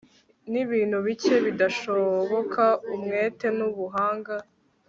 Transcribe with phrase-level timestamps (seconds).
[0.51, 2.63] nibintu bike bidashoboka
[2.93, 4.35] umwete nubuhanga